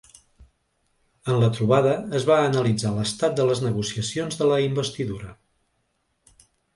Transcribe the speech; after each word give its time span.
En 1.33 1.35
la 1.41 1.49
trobada 1.57 1.91
es 2.19 2.25
va 2.29 2.37
analitzar 2.45 2.93
l’estat 2.95 3.35
de 3.41 3.45
les 3.49 3.61
negociacions 3.65 4.39
de 4.41 4.49
la 4.53 4.57
investidura. 4.69 5.31